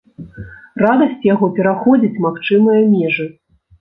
Радасць 0.83 1.27
яго 1.33 1.49
пераходзіць 1.59 2.21
магчымыя 2.27 2.81
межы. 2.95 3.29